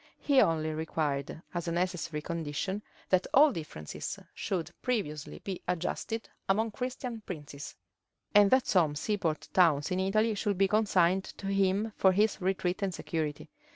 [0.17, 6.71] He only required, as a necessary condition, that all differences should previously be adjusted among
[6.71, 7.75] Christian princes,
[8.33, 12.81] and that some seaport towns in Italy should be consigned to him for his retreat
[12.81, 13.47] and security.